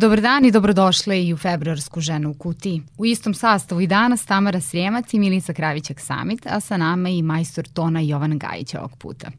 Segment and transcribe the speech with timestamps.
[0.00, 2.82] Dobar dan i dobrodošle i u februarsku ženu u kutiji.
[2.98, 7.22] U istom sastavu i danas Tamara Srijemac i Milica Kravićak Samit, a sa nama i
[7.22, 9.30] majstor tona Jovan Gajić ovog puta.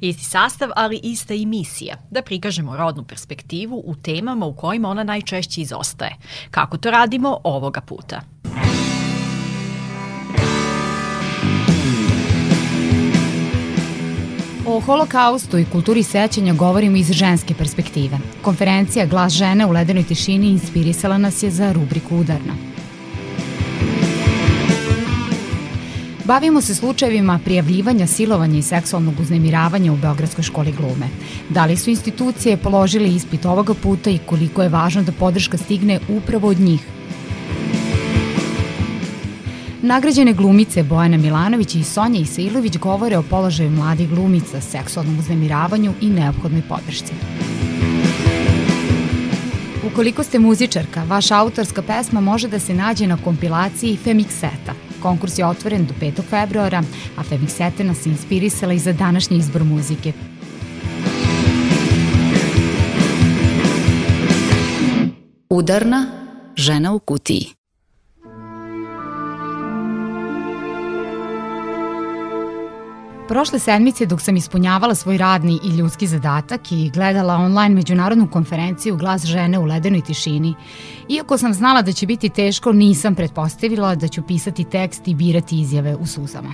[0.00, 5.04] Isti sastav, ali ista i misija, da prikažemo rodnu perspektivu u temama u kojima ona
[5.04, 6.16] najčešće izostaje.
[6.50, 8.20] Kako to radimo ovoga puta?
[14.74, 18.18] O holokaustu i kulturi sećanja govorimo iz ženske perspektive.
[18.42, 22.54] Konferencija Glas žene u ledenoj tišini inspirisala nas je za rubriku Udarna.
[26.24, 31.08] Bavimo se slučajevima prijavljivanja, silovanja i seksualnog uznemiravanja u Beogradskoj školi glume.
[31.48, 36.00] Da li su institucije položili ispit ovoga puta i koliko je važno da podrška stigne
[36.08, 36.80] upravo od njih?
[39.84, 46.08] Nagrađene glumice Bojana Milanović i Sonja Isailović govore o položaju mladih glumica, seksualnom uznemiravanju i
[46.08, 47.12] neophodnoj podršci.
[49.92, 54.72] Ukoliko ste muzičarka, vaša autorska pesma može da se nađe na kompilaciji Femixeta.
[55.02, 56.22] Konkurs je otvoren do 5.
[56.30, 56.82] februara,
[57.16, 60.12] a Femixete nas inspirisala i za današnji izbor muzike.
[65.50, 66.06] Udarna
[66.56, 67.63] žena u kutiji.
[73.28, 78.96] Prošle sedmice dok sam ispunjavala svoj radni i ljudski zadatak i gledala online međunarodnu konferenciju
[78.96, 80.54] Glas žene u ledenoj tišini,
[81.08, 85.60] iako sam znala da će biti teško, nisam pretpostavila da ću pisati tekst i birati
[85.60, 86.52] izjave u suzama.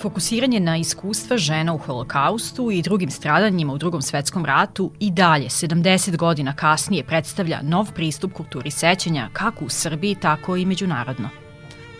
[0.00, 5.46] Fokusiranje na iskustva žena u holokaustu i drugim stradanjima u drugom svetskom ratu i dalje,
[5.46, 11.41] 70 godina kasnije, predstavlja nov pristup kulturi sećanja kako u Srbiji, tako i međunarodno.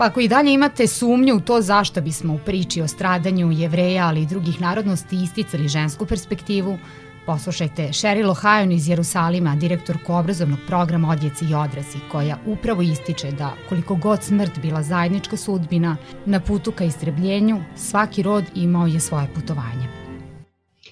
[0.03, 4.07] Pa ako i dalje imate sumnju u to zašto bismo u priči o stradanju jevreja,
[4.07, 6.79] ali i drugih narodnosti isticali žensku perspektivu,
[7.27, 13.53] poslušajte Sheryl O'Hajon iz Jerusalima, direktorku obrazovnog programa Odjeci i odrazi, koja upravo ističe da
[13.69, 15.97] koliko god smrt bila zajednička sudbina,
[16.27, 19.87] na putu ka istrebljenju svaki rod imao je svoje putovanje.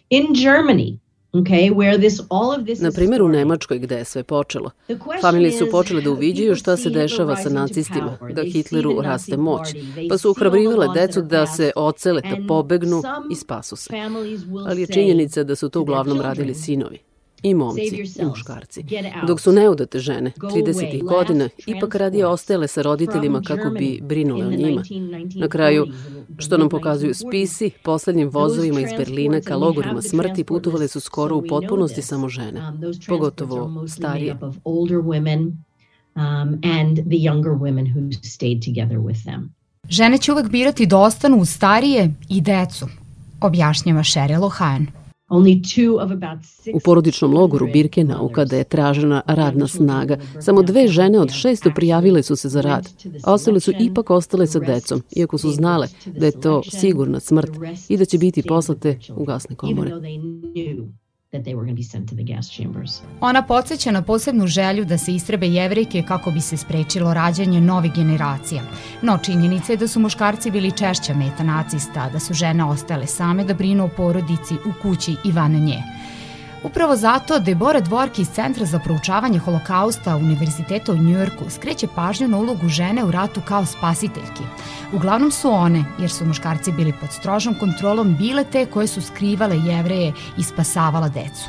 [0.08, 0.98] In Germany,
[1.32, 4.70] Okay, where this, all of this Na primjer u Nemačkoj gde je sve počelo.
[5.20, 9.68] Familije su počele da uviđaju šta se dešava sa nacistima, da Hitleru raste moć,
[10.08, 13.02] pa su uhrabrivale decu da se ocele, da pobegnu
[13.32, 13.90] i spasu se.
[14.66, 16.98] Ali je činjenica da su to uglavnom radili sinovi
[17.42, 18.84] i momci i muškarci.
[19.26, 21.02] Dok su neudate žene, 30.
[21.02, 24.82] godina, ipak radije ostajale sa roditeljima kako bi brinule o njima.
[25.34, 25.86] Na kraju,
[26.38, 31.42] što nam pokazuju spisi, poslednjim vozovima iz Berlina ka logorima smrti putovale su skoro u
[31.48, 34.36] potpunosti samo žene, um, pogotovo starije.
[36.16, 39.50] Um, and the younger women who stayed together with them.
[39.88, 42.86] Žene će uvek birati da ostanu uz starije i decu,
[43.40, 44.86] objašnjava Sheryl O'Hain.
[46.74, 52.22] U porodičnom logoru Birkenau, kada je tražena radna snaga, samo dve žene od šesto prijavile
[52.22, 52.88] su se za rad,
[53.24, 57.50] a ostale su ipak ostale sa decom, iako su znale da je to sigurna smrt
[57.88, 59.92] i da će biti poslate u gasne komore
[61.32, 63.02] that they were going to be sent to the gas chambers.
[63.20, 67.92] Ona podsjeća na posebnu želju da se istrebe jevrejke kako bi se sprečilo rađanje novih
[67.92, 68.62] generacija.
[69.02, 73.44] No činjenica je da su muškarci bili češća meta nacista, da su žene ostale same
[73.44, 75.82] da brinu o porodici u kući i van nje.
[76.64, 82.38] Upravo zato Debora Dvorki iz Centra za proučavanje holokausta Univerziteta u Njujorku skreće pažnju na
[82.38, 84.42] ulogu žene u ratu kao spasiteljki.
[84.92, 89.56] Uglavnom su one, jer su muškarci bili pod strožom kontrolom, bile te koje su skrivale
[89.56, 91.48] jevreje i spasavala decu.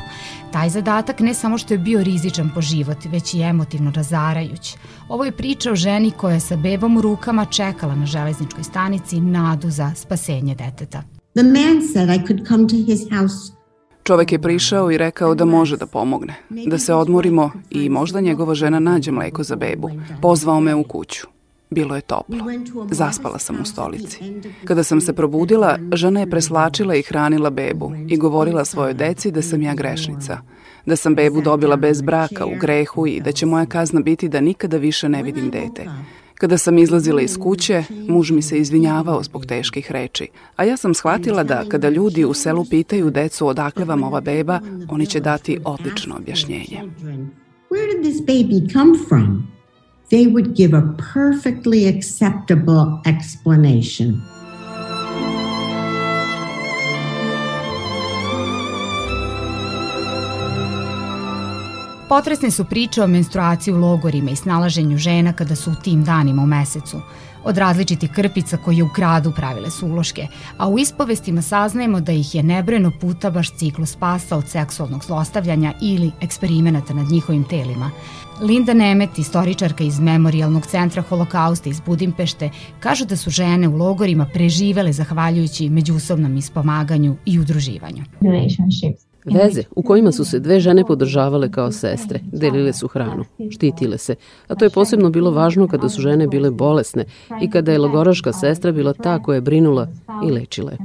[0.51, 4.75] Taj zadatak ne samo što je bio rizičan po život, već i emotivno razarajuć.
[5.09, 9.21] Ovo je priča o ženi koja je sa bebom u rukama čekala na železničkoj stanici
[9.21, 11.03] nadu za spasenje deteta.
[11.35, 13.60] The man said I could come to his house
[14.03, 18.55] Čovek je prišao i rekao da može da pomogne, da se odmorimo i možda njegova
[18.55, 19.89] žena nađe mleko za bebu.
[20.21, 21.27] Pozvao me u kuću.
[21.69, 22.37] Bilo je toplo.
[22.91, 24.19] Zaspala sam u stolici.
[24.65, 29.41] Kada sam se probudila, žena je preslačila i hranila bebu i govorila svojoj deci da
[29.41, 30.37] sam ja grešnica,
[30.85, 34.41] da sam bebu dobila bez braka u grehu i da će moja kazna biti da
[34.41, 35.85] nikada više ne vidim dete.
[36.41, 40.93] Kada sam izlazila iz kuće, muž mi se izvinjavao zbog teških reči, a ja sam
[40.93, 44.59] shvatila da kada ljudi u selu pitaju decu odakle vam ova beba,
[44.89, 46.81] oni će dati odlično objašnjenje.
[47.69, 49.47] Where did this baby come from?
[50.09, 50.83] They would give a
[51.13, 54.40] perfectly acceptable explanation.
[62.11, 66.43] Potresne su priče o menstruaciji u logorima i snalaženju žena kada su u tim danima
[66.43, 66.97] u mesecu.
[67.43, 70.27] Od različitih krpica koje u gradu pravile su uloške,
[70.57, 75.73] a u ispovestima saznajemo da ih je nebrojeno puta baš ciklo spasa od seksualnog zlostavljanja
[75.81, 77.91] ili eksperimenata nad njihovim telima.
[78.41, 82.49] Linda Nemet, istoričarka iz Memorialnog centra holokausta iz Budimpešte,
[82.79, 88.03] kaže da su žene u logorima preživele zahvaljujući međusobnom ispomaganju i udruživanju.
[88.21, 93.97] Relationships Veze u kojima su se dve žene podržavale kao sestre, delile su hranu, štitile
[93.97, 94.15] se,
[94.47, 97.05] a to je posebno bilo važno kada su žene bile bolesne
[97.41, 99.87] i kada je logoraška sestra bila ta koja je brinula
[100.27, 100.77] i lečila je.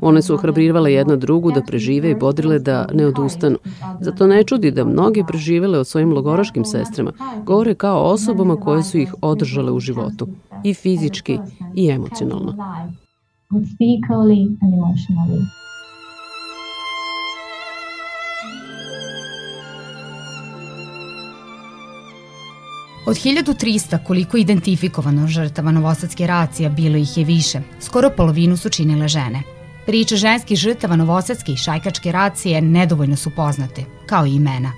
[0.00, 3.58] One su ohrabrivale jedna drugu da prežive i bodrile da ne odustanu.
[4.00, 7.12] Zato ne čudi da mnogi preživele o svojim logoraškim sestrama
[7.44, 10.28] govore kao osobama koje su ih održale u životu,
[10.64, 11.38] i fizički
[11.74, 12.54] i emocionalno.
[23.06, 29.08] Od 1300 koliko identifikovano žrtava novosadske racija bilo ih je više, skoro polovinu su činile
[29.08, 29.42] žene.
[29.86, 34.72] Priče ženskih žrtava novosadske i šajkačke racije nedovoljno su poznate, kao i imena.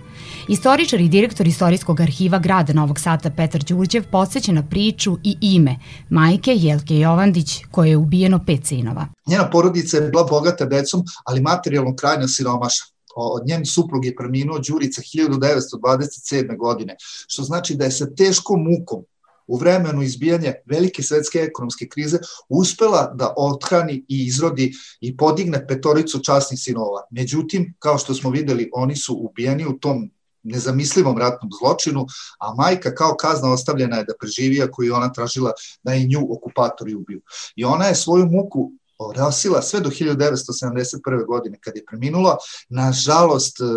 [0.49, 5.77] Istoričar i direktor Istorijskog arhiva grada Novog Sada Petar Đurđev podsjeća na priču i ime
[6.11, 9.07] majke Jelke Jovandić koje je ubijeno pet sinova.
[9.27, 14.59] Njena porodica je bila bogata decom, ali materijalno krajna siromaša od njen suprug je preminuo
[14.59, 16.57] Đurica 1927.
[16.59, 16.97] godine,
[17.29, 19.05] što znači da je sa teškom mukom
[19.47, 22.19] u vremenu izbijanja velike svetske ekonomske krize
[22.49, 27.03] uspela da othrani i izrodi i podigne petoricu časnih sinova.
[27.11, 30.11] Međutim, kao što smo videli, oni su ubijeni u tom
[30.43, 32.07] nezamislivom ratnom zločinu,
[32.41, 35.53] a majka kao kazna ostavljena je da preživi, ako je ona tražila
[35.83, 37.21] da i nju okupatori ubiju.
[37.57, 41.27] I ona je svoju muku orasila sve do 1971.
[41.27, 42.37] godine kad je preminula.
[42.69, 43.69] Nažalost, e, e,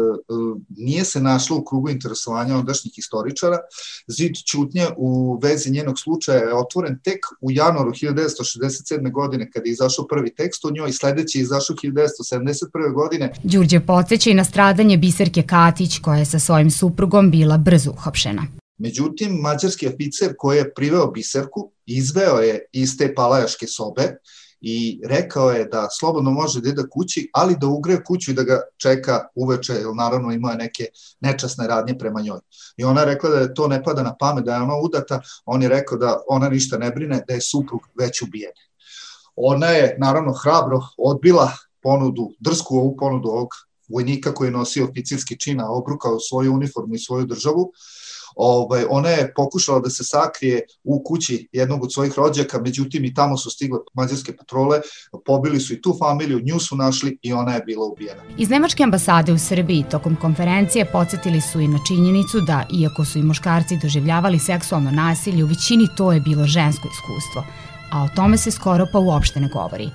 [0.69, 3.57] nije se našla u krugu interesovanja ondašnjih istoričara.
[4.07, 9.12] Zid čutnje u vezi njenog slučaja je otvoren tek u januaru 1967.
[9.12, 12.94] godine kada je izašao prvi tekst o njoj i sledeći je izašao 1971.
[12.94, 13.33] godine.
[13.44, 18.48] Đurđe podsjeća i na stradanje Biserke Katić koja je sa svojim suprugom bila brzo uhapšena.
[18.77, 24.16] Međutim, mađarski oficer koji je priveo Biserku izveo je iz te palajaške sobe
[24.61, 28.44] i rekao je da slobodno može da ide kući, ali da ugre kuću i da
[28.44, 30.85] ga čeka uveče, jer naravno imao je neke
[31.19, 32.39] nečasne radnje prema njoj.
[32.77, 35.21] I ona je rekla da je to ne pada na pamet, da je ona udata,
[35.45, 38.51] on je rekao da ona ništa ne brine, da je suprug već ubijen.
[39.35, 41.51] Ona je naravno hrabro odbila
[41.83, 43.50] ponudu, drsku ovu ponudu ovog
[43.89, 47.71] vojnika koji je nosio oficirski čina, obrukao svoju uniformu i svoju državu,
[48.36, 53.13] ovaj, ona je pokušala da se sakrije u kući jednog od svojih rođaka, međutim i
[53.13, 54.81] tamo su stigle mađarske patrole,
[55.25, 58.21] pobili su i tu familiju, nju su našli i ona je bila ubijena.
[58.38, 63.19] Iz Nemačke ambasade u Srbiji tokom konferencije podsjetili su i na činjenicu da, iako su
[63.19, 67.44] i muškarci doživljavali seksualno nasilje, u većini to je bilo žensko iskustvo,
[67.92, 69.89] a o tome se skoro pa uopšte ne govori.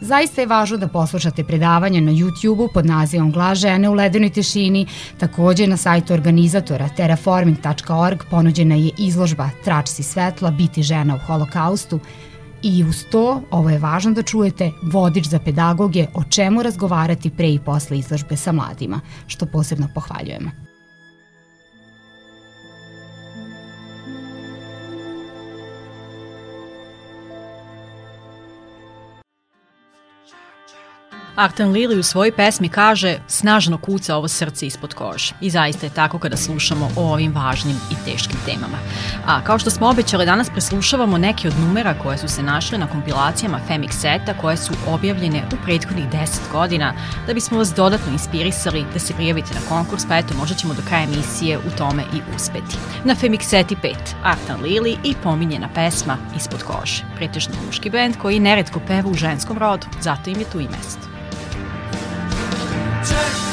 [0.00, 4.86] Zaista je važno da poslušate predavanje na YouTube-u pod nazivom Glas žene u ledenoj tišini.
[5.18, 12.00] Takođe na sajtu organizatora terraforming.org ponuđena je izložba Tračci svetla, biti žena u holokaustu,
[12.62, 17.52] I uz to, ovo je važno da čujete, vodič za pedagoge o čemu razgovarati pre
[17.52, 20.67] i posle izložbe sa mladima, što posebno pohvaljujemo.
[31.38, 35.34] Artan Lili u svojoj pesmi kaže snažno kuca ovo srce ispod kože.
[35.40, 38.78] I zaista je tako kada slušamo o ovim važnim i teškim temama.
[39.26, 42.86] A kao što smo obećali, danas preslušavamo neke od numera koje su se našle na
[42.86, 46.94] kompilacijama Femix Seta koje su objavljene u prethodnih 10 godina
[47.26, 50.82] da bismo vas dodatno inspirisali da se prijavite na konkurs, pa eto možda ćemo do
[50.88, 52.76] kraja emisije u tome i uspeti.
[53.04, 57.04] Na Femix Seti 5 Artan Lili i pominjena pesma Ispod kože.
[57.16, 61.08] Pretežno muški bend koji neretko peva u ženskom rodu, zato im je tu i mesto.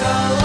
[0.06, 0.45] Čekala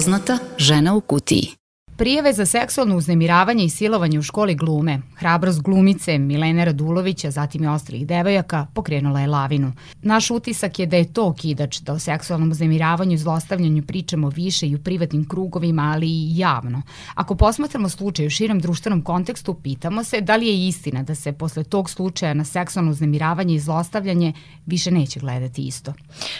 [0.00, 1.59] Nepoznata žena u kutiji.
[2.00, 7.66] Prijeve za seksualno uznemiravanje i silovanje u školi glume, hrabrost glumice Milene Radulovića, zatim i
[7.66, 9.72] ostalih devojaka, pokrenula je lavinu.
[10.02, 14.68] Naš utisak je da je to kidač, da o seksualnom uznemiravanju i zlostavljanju pričamo više
[14.68, 16.82] i u privatnim krugovima, ali i javno.
[17.14, 21.32] Ako posmatramo slučaj u širem društvenom kontekstu, pitamo se da li je istina da se
[21.32, 24.32] posle tog slučaja na seksualno uznemiravanje i zlostavljanje
[24.66, 25.92] više neće gledati isto.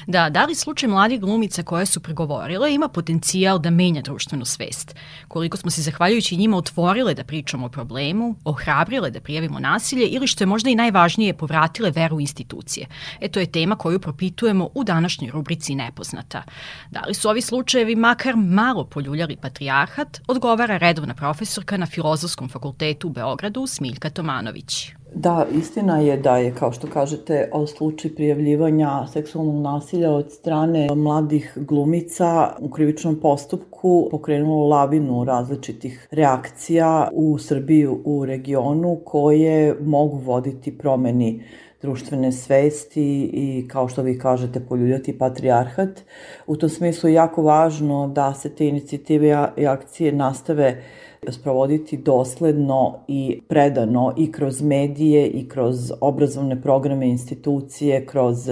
[0.06, 4.94] Da, da li slučaj mladih glumica koje su pregovorile ima potencijal da menja društvenu svest?
[5.28, 10.06] Koliko koliko smo se zahvaljujući njima otvorile da pričamo o problemu, ohrabrile da prijavimo nasilje
[10.06, 12.86] ili što je možda i najvažnije povratile veru u institucije.
[13.20, 16.42] E to je tema koju propitujemo u današnjoj rubrici Nepoznata.
[16.90, 23.08] Da li su ovi slučajevi makar malo poljuljali patrijarhat, odgovara redovna profesorka na Filozofskom fakultetu
[23.08, 24.99] u Beogradu Smiljka Tomanović.
[25.14, 31.52] Da, istina je da je, kao što kažete, slučaj prijavljivanja seksualnog nasilja od strane mladih
[31.56, 40.78] glumica u krivičnom postupku pokrenulo lavinu različitih reakcija u Srbiji, u regionu, koje mogu voditi
[40.78, 41.42] promeni
[41.82, 46.00] društvene svesti i, kao što vi kažete, poljuljati patrijarhat.
[46.46, 50.82] U tom smislu je jako važno da se te inicijative i akcije nastave
[51.28, 58.50] sprovoditi dosledno i predano i kroz medije i kroz obrazovne programe institucije, kroz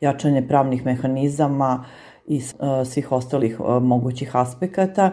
[0.00, 1.84] jačanje pravnih mehanizama
[2.26, 2.40] i
[2.84, 5.10] svih ostalih mogućih aspekata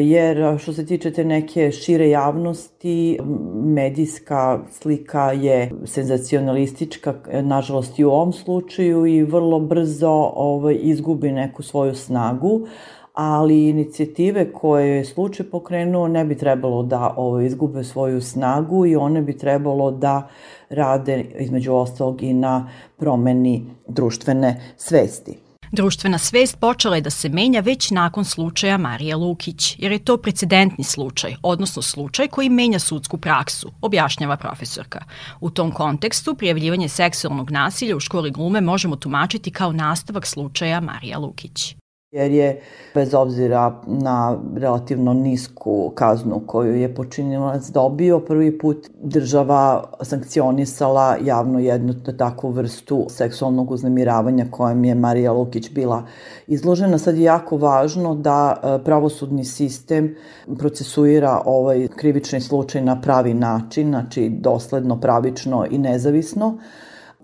[0.00, 3.18] jer što se tiče te neke šire javnosti,
[3.54, 11.62] medijska slika je senzacionalistička, nažalost i u ovom slučaju, i vrlo brzo ovaj, izgubi neku
[11.62, 12.66] svoju snagu,
[13.14, 18.96] ali inicijative koje je slučaj pokrenuo ne bi trebalo da ovo, izgube svoju snagu i
[18.96, 20.28] one bi trebalo da
[20.70, 25.38] rade između ostalog i na promeni društvene svesti.
[25.72, 30.16] Društvena svest počela je da se menja već nakon slučaja Marije Lukić, jer je to
[30.16, 35.04] precedentni slučaj, odnosno slučaj koji menja sudsku praksu, objašnjava profesorka.
[35.40, 41.18] U tom kontekstu prijavljivanje seksualnog nasilja u školi glume možemo tumačiti kao nastavak slučaja Marija
[41.18, 41.76] Lukić
[42.12, 42.60] jer je
[42.94, 51.58] bez obzira na relativno nisku kaznu koju je počinilac dobio, prvi put država sankcionisala javno
[51.58, 56.02] jednu takvu vrstu seksualnog uznemiravanja kojem je Marija Lukić bila
[56.46, 56.98] izložena.
[56.98, 60.14] Sad je jako važno da e, pravosudni sistem
[60.58, 66.58] procesuira ovaj krivični slučaj na pravi način, znači dosledno, pravično i nezavisno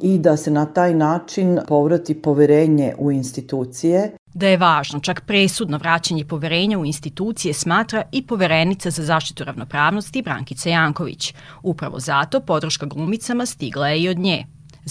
[0.00, 5.78] i da se na taj način povrati poverenje u institucije Da je važno, čak presudno
[5.78, 11.34] vraćanje poverenja u institucije smatra i poverenica za zaštitu ravnopravnosti Brankica Janković.
[11.62, 14.44] Upravo zato podrška glumicama stigla je i od nje.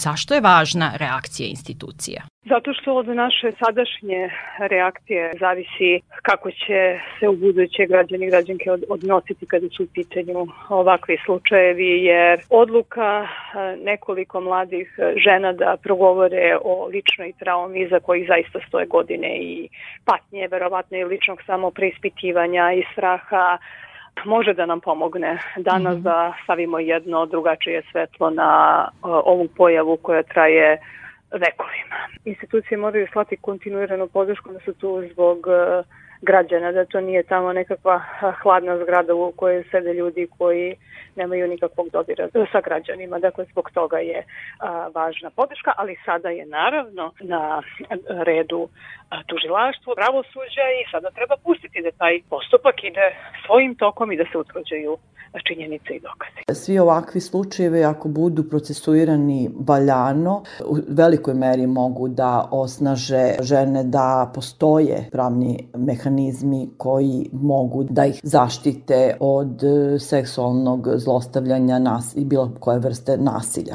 [0.06, 2.20] Zašto je važna reakcija institucija?
[2.52, 6.80] Zato što od naše sadašnje reakcije zavisi kako će
[7.20, 13.28] se u buduće građani i građanke odnositi kada su u pitanju ovakvi slučajevi, jer odluka
[13.84, 14.88] nekoliko mladih
[15.24, 19.68] žena da progovore o ličnoj traumi za kojih zaista stoje godine i
[20.04, 23.58] patnje, verovatno i ličnog samo preispitivanja i straha,
[24.24, 26.02] može da nam pomogne danas mm -hmm.
[26.02, 30.78] da stavimo jedno drugačije svetlo na ovu pojavu koja traje
[31.32, 31.96] vekovima.
[32.24, 35.84] Institucije moraju slati kontinuiranu podršku da su tu zbog uh,
[36.22, 38.02] građana, da to nije tamo nekakva
[38.42, 40.76] hladna zgrada u kojoj sede ljudi koji
[41.16, 43.18] nemaju nikakvog dodira sa građanima.
[43.18, 44.24] Dakle, zbog toga je
[44.58, 47.62] a, važna podrška, ali sada je naravno na
[48.08, 48.68] redu
[49.26, 53.06] tužilaštvo, pravosuđa i sada treba pustiti da taj postupak ide
[53.46, 54.96] svojim tokom i da se utvrđuju
[55.46, 56.60] činjenice i dokaze.
[56.64, 64.30] Svi ovakvi slučajevi ako budu procesuirani valjano, u velikoj meri mogu da osnaže žene da
[64.34, 69.62] postoje pravni mehanizmi koji mogu da ih zaštite od
[70.00, 73.74] seksualnog zlostavljanja nas i bilo koje vrste nasilja.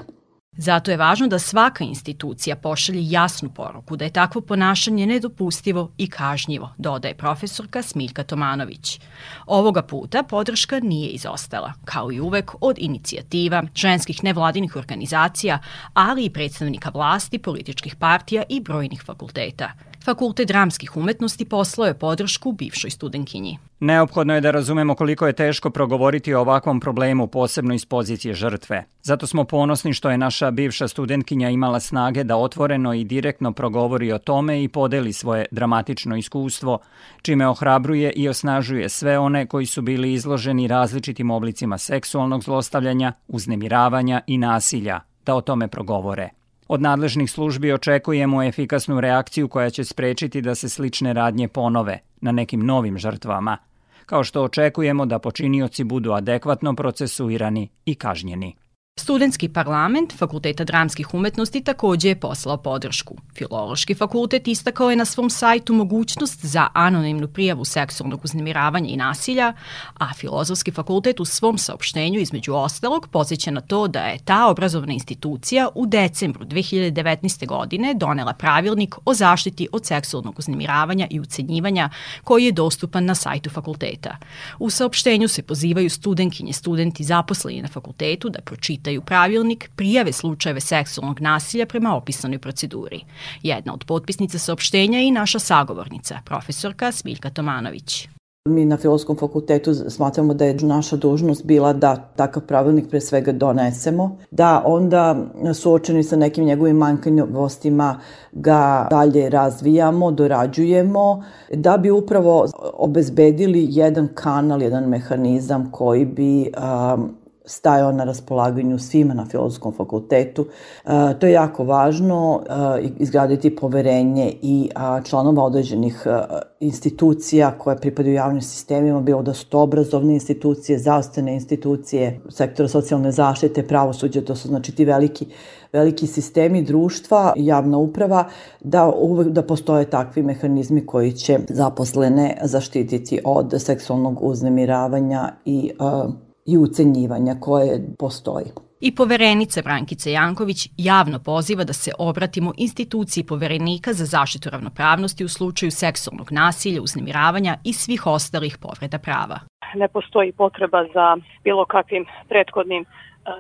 [0.58, 6.08] Zato je važno da svaka institucija pošalje jasnu poruku da je takvo ponašanje nedopustivo i
[6.10, 9.00] kažnjivo, dodaje profesorka Smiljka Tomanović.
[9.46, 15.60] Ovoga puta podrška nije izostala, kao i uvek od inicijativa, ženskih nevladinih organizacija,
[15.94, 19.72] ali i predstavnika vlasti, političkih partija i brojnih fakulteta–
[20.04, 23.58] Fakultet dramskih umetnosti poslao je podršku bivšoj studenkinji.
[23.80, 28.84] Neophodno je da razumemo koliko je teško progovoriti o ovakvom problemu, posebno iz pozicije žrtve.
[29.02, 34.12] Zato smo ponosni što je naša bivša studentkinja imala snage da otvoreno i direktno progovori
[34.12, 36.80] o tome i podeli svoje dramatično iskustvo,
[37.22, 44.22] čime ohrabruje i osnažuje sve one koji su bili izloženi različitim oblicima seksualnog zlostavljanja, uznemiravanja
[44.28, 46.43] i nasilja, da o tome progovore.
[46.68, 52.32] Od nadležnih službi očekujemo efikasnu reakciju koja će sprečiti da se slične radnje ponove na
[52.32, 53.58] nekim novim žrtvama,
[54.06, 58.56] kao što očekujemo da počinioci budu adekvatno procesuirani i kažnjeni.
[59.04, 63.16] Studentski parlament Fakulteta dramskih umetnosti takođe je poslao podršku.
[63.36, 69.54] Filološki fakultet istakao je na svom sajtu mogućnost za anonimnu prijavu seksualnog uznemiravanja i nasilja,
[69.94, 74.94] a Filozofski fakultet u svom saopštenju između ostalog posjeća na to da je ta obrazovna
[74.94, 77.48] institucija u decembru 2019.
[77.48, 81.90] godine donela pravilnik o zaštiti od seksualnog uznemiravanja i ucenjivanja
[82.24, 84.18] koji je dostupan na sajtu fakulteta.
[84.60, 90.60] U saopštenju se pozivaju studenkinje, studenti zaposleni na fakultetu da pročitaju čitaju pravilnik, prijave slučajeve
[90.60, 93.04] seksualnog nasilja prema opisanoj proceduri.
[93.44, 98.08] Jedna od potpisnica saopštenja je i naša sagovornica, profesorka Smiljka Tomanović.
[98.50, 103.32] Mi na Filosofskom fakultetu smatramo da je naša dužnost bila da takav pravilnik pre svega
[103.32, 105.16] donesemo, da onda
[105.54, 108.00] suočeni sa nekim njegovim manjkanjivostima
[108.32, 117.23] ga dalje razvijamo, dorađujemo, da bi upravo obezbedili jedan kanal, jedan mehanizam koji bi um,
[117.46, 120.46] stajao na raspolaganju svima na filozofskom fakultetu.
[120.86, 124.70] E, to je jako važno, e, izgraditi poverenje i
[125.04, 126.20] članova određenih e,
[126.60, 133.12] institucija koje pripadaju javnim sistemima, bilo da su to obrazovne institucije, zdravstvene institucije, sektora socijalne
[133.12, 135.26] zaštite, pravosuđe, to su znači ti veliki
[135.74, 138.28] veliki sistemi društva, javna uprava,
[138.60, 146.14] da uvek da postoje takvi mehanizmi koji će zaposlene zaštititi od seksualnog uznemiravanja i uh,
[146.46, 148.46] i ucenjivanja koje postoji.
[148.80, 155.30] I poverenica Brankica Janković javno poziva da se obratimo instituciji poverenika za zaštitu ravnopravnosti u
[155.30, 159.40] slučaju seksualnog nasilja, uznemiravanja i svih ostalih povreda prava.
[159.76, 162.86] Ne postoji potreba za bilo kakvim prethodnim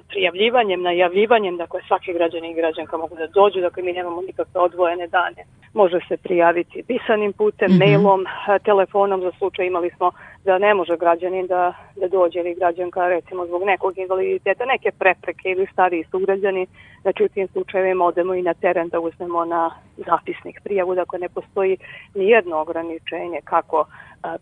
[0.09, 5.07] prijavljivanjem, najavljivanjem, dakle svaki građan i građanka mogu da dođu, dakle mi nemamo nikakve odvojene
[5.07, 5.41] dane.
[5.73, 7.79] Može se prijaviti pisanim putem, mm -hmm.
[7.79, 8.25] mailom,
[8.63, 10.11] telefonom, za slučaj imali smo
[10.45, 15.49] da ne može građanin da, da dođe ili građanka recimo zbog nekog invaliditeta, neke prepreke
[15.49, 16.67] ili stariji sugrađani,
[17.01, 21.29] znači u tim slučajevima odemo i na teren da uzmemo na zapisnik prijavu, dakle ne
[21.29, 21.77] postoji
[22.15, 23.85] ni jedno ograničenje kako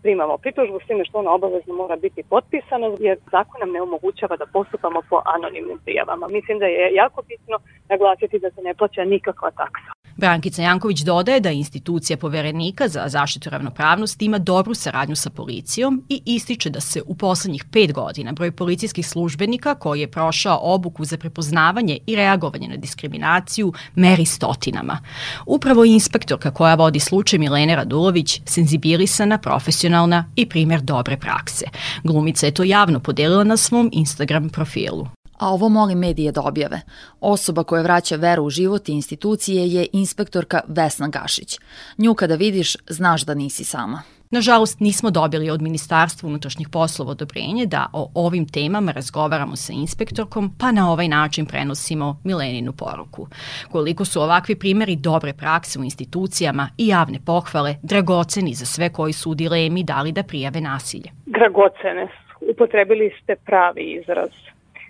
[0.01, 4.37] primamo pritužbu s time što ona obavezno mora biti potpisana jer zakon nam ne omogućava
[4.37, 6.27] da postupamo po anonimnim prijavama.
[6.27, 7.57] Mislim da je jako bitno
[7.89, 10.00] naglasiti da se ne plaća nikakva taksa.
[10.17, 16.21] Brankica Janković dodaje da institucija poverenika za zaštitu ravnopravnosti ima dobru saradnju sa policijom i
[16.25, 21.17] ističe da se u poslednjih pet godina broj policijskih službenika koji je prošao obuku za
[21.17, 24.99] prepoznavanje i reagovanje na diskriminaciju meri stotinama.
[25.45, 31.65] Upravo inspektorka koja vodi slučaj Milene Radulović senzibilisana, profesionalna i primer dobre prakse.
[32.03, 35.07] Glumica je to javno podelila na svom Instagram profilu
[35.41, 36.81] a ovo molim medije da objave.
[37.21, 41.59] Osoba koja vraća veru u život i institucije je inspektorka Vesna Gašić.
[41.97, 44.01] Nju kada vidiš, znaš da nisi sama.
[44.31, 50.51] Nažalost, nismo dobili od Ministarstva unutrašnjih poslova odobrenje da o ovim temama razgovaramo sa inspektorkom,
[50.59, 53.27] pa na ovaj način prenosimo Mileninu poruku.
[53.71, 59.13] Koliko su ovakvi primeri dobre prakse u institucijama i javne pohvale dragoceni za sve koji
[59.13, 61.09] su u dilemi da li da prijave nasilje?
[61.25, 62.07] Dragocene.
[62.51, 64.29] Upotrebili ste pravi izraz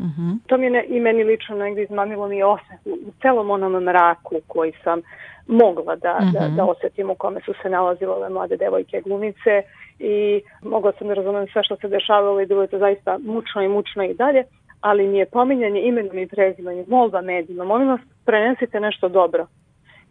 [0.01, 0.07] Uh.
[0.07, 0.37] -huh.
[0.47, 4.35] To mi je ne, i meni lično negdje izmamilo mi osjet u celom onom mraku
[4.47, 5.01] koji sam
[5.47, 6.33] mogla da, uh -huh.
[6.33, 6.55] da, mhm.
[6.55, 9.63] da osetim u kome su se nalazile ove mlade devojke glumice
[9.99, 13.61] i mogla sam da razumem sve što se dešavalo i bilo je to zaista mučno
[13.61, 14.43] i mučno i dalje,
[14.81, 19.47] ali mi je pominjanje imenom i prezimanjem, molba medijima, molim vas prenesite nešto dobro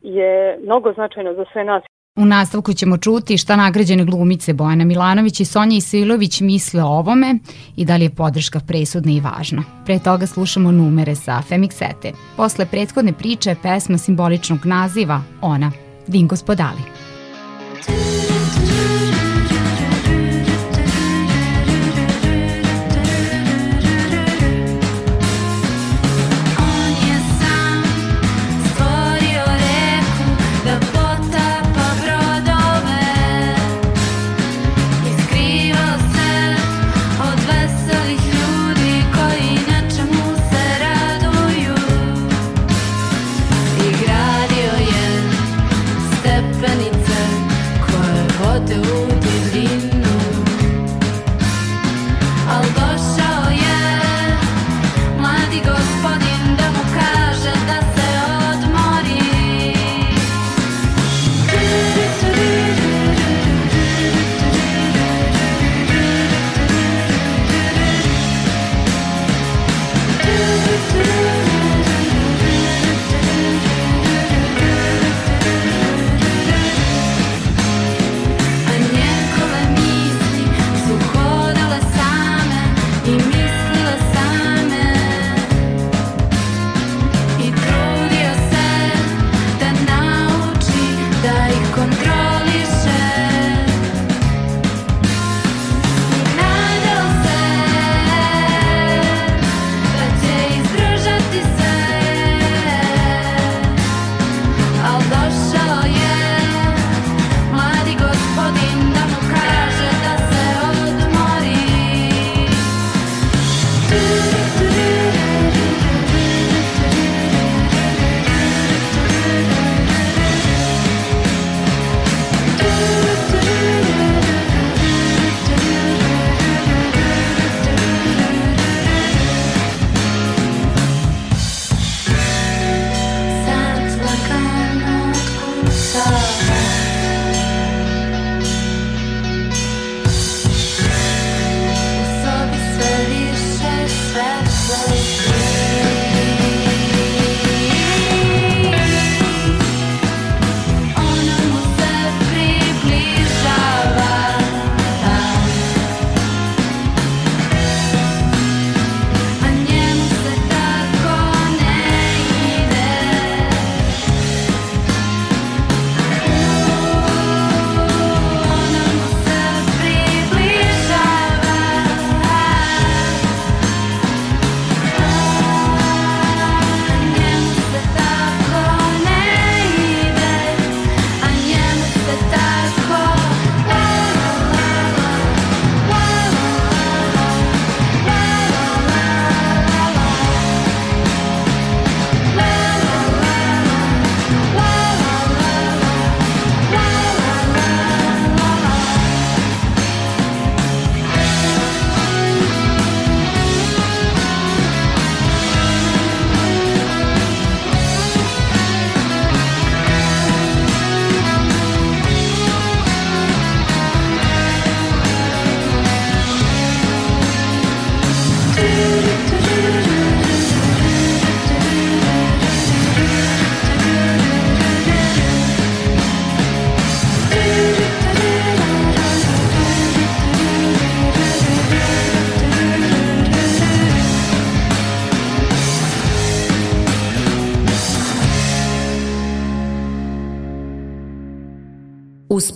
[0.03, 1.83] je mnogo značajno za sve nas
[2.21, 7.39] U nastavku ćemo čuti šta nagrađene glumice Bojana Milanović i Sonja Isilović misle o ovome
[7.77, 9.63] i da li je podrška presudna i važna.
[9.85, 12.13] Pre toga slušamo numere sa Femixete.
[12.37, 15.73] Posle prethodne priče pesma simboličnog naziva Ona,
[16.07, 16.83] Dingo Spodali.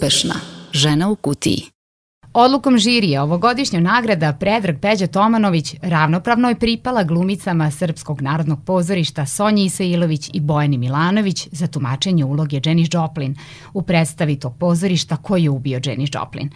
[0.04, 0.34] Uspešna.
[0.72, 1.62] Žena u kutiji.
[2.32, 9.64] Odlukom žirija ovogodišnja nagrada Predrag Peđa Tomanović ravnopravno je pripala glumicama Srpskog narodnog pozorišta Sonji
[9.64, 13.36] Isailović i Bojani Milanović za tumačenje uloge Janis Joplin
[13.74, 16.50] u predstavi tog pozorišta koji je ubio Janis Joplin.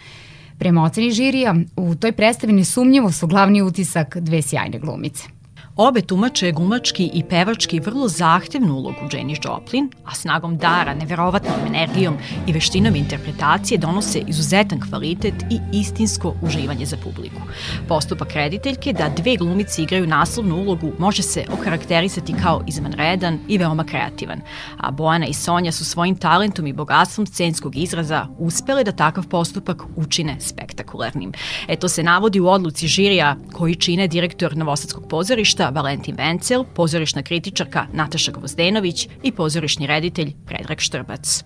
[0.59, 5.23] Prema oceni žirija, u toj predstavi nesumnjivo su glavni utisak dve sjajne glumice–
[5.81, 12.17] Obe tumače glumački i pevački vrlo zahtevnu ulogu Janis Joplin, a snagom dara, neverovatnom energijom
[12.47, 17.41] i veštinom interpretacije donose izuzetan kvalitet i istinsko uživanje za publiku.
[17.87, 23.83] Postupak rediteljke da dve glumice igraju naslovnu ulogu može se okarakterisati kao izvanredan i veoma
[23.83, 24.41] kreativan,
[24.77, 29.83] a Bojana i Sonja su svojim talentom i bogatstvom scenskog izraza uspele da takav postupak
[29.95, 31.31] učine spektakularnim.
[31.67, 37.21] E to se navodi u odluci žirija koji čine direktor Novosadskog pozorišta Valentin Vencel, pozorišna
[37.21, 41.43] kritičarka Nataša Gvozdenović i pozorišni reditelj Predrag Štrbac.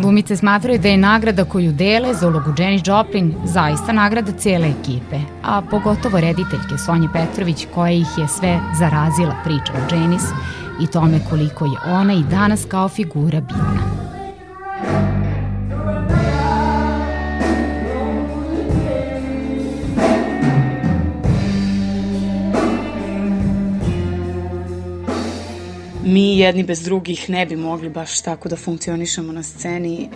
[0.00, 5.16] Glumice smatraju da je nagrada koju dele za ulogu Jenny Joplin zaista nagrada cijele ekipe,
[5.44, 10.22] a pogotovo rediteljke Sonje Petrović koja ih je sve zarazila priča o Janis
[10.82, 15.15] i tome koliko je ona i danas kao figura bitna.
[26.06, 30.08] Mi jedni bez drugih ne bi mogli baš tako da funkcionišemo na sceni.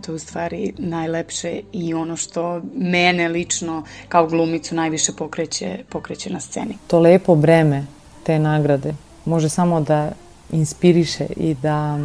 [0.00, 6.32] To je u stvari najlepše i ono što mene lično kao glumicu najviše pokreće, pokreće
[6.32, 6.76] na sceni.
[6.86, 7.86] To lepo breme
[8.22, 10.12] te nagrade može samo da
[10.52, 11.98] inspiriše i da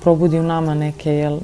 [0.00, 1.38] probudi u nama neke jel,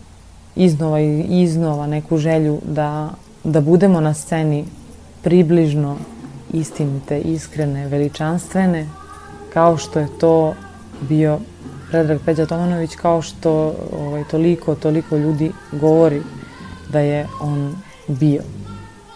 [0.57, 3.11] iznova i iznova neku želju da,
[3.44, 4.64] da budemo na sceni
[5.22, 5.96] približno
[6.53, 8.88] istinite, iskrene, veličanstvene,
[9.53, 10.55] kao što je to
[11.08, 11.38] bio
[11.90, 16.22] Predrag Peđa Tomanović kao što ovaj, toliko, toliko ljudi govori
[16.92, 17.74] da je on
[18.08, 18.42] bio.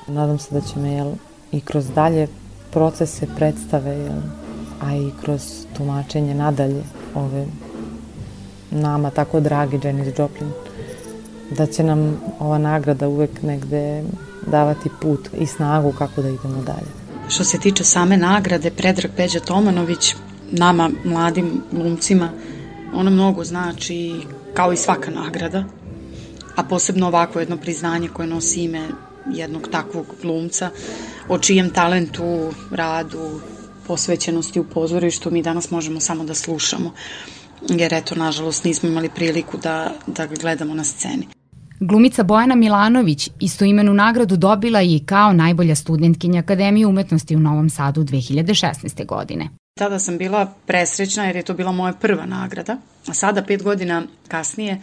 [0.07, 1.13] Nadam se da će me jel,
[1.53, 2.29] i kroz dalje
[2.71, 4.21] procese predstave, jel,
[4.83, 6.83] a i kroz tumačenje nadalje
[7.15, 7.47] ove
[8.71, 10.51] nama tako dragi Janis Joplin,
[11.51, 14.05] da će nam ova nagrada uvek negde
[14.47, 16.91] davati put i snagu kako da idemo dalje.
[17.29, 20.15] Što se tiče same nagrade, Predrag Peđa Tomanović
[20.51, 22.31] nama, mladim glumcima,
[22.95, 24.13] ona mnogo znači
[24.55, 25.65] kao i svaka nagrada,
[26.57, 28.89] a posebno ovako jedno priznanje koje nosi ime
[29.33, 30.71] jednog takvog glumca,
[31.29, 33.41] o čijem talentu, radu,
[33.87, 36.93] posvećenosti u pozorištu mi danas možemo samo da slušamo,
[37.69, 41.29] jer eto, nažalost, nismo imali priliku da, da ga gledamo na sceni.
[41.81, 48.05] Glumica Bojana Milanović istoimenu nagradu dobila i kao najbolja studentkinja Akademije umetnosti u Novom Sadu
[48.05, 49.07] 2016.
[49.07, 49.49] godine.
[49.79, 54.03] Tada sam bila presrećna jer je to bila moja prva nagrada, a sada pet godina
[54.29, 54.81] kasnije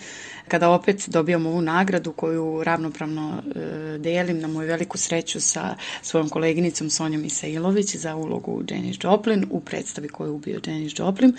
[0.48, 6.30] kada opet dobijam ovu nagradu koju ravnopravno e, delim na moju veliku sreću sa svojom
[6.30, 11.34] koleginicom Sonjom Isailović za ulogu Janis Joplin u predstavi koju je ubio Janis Joplin,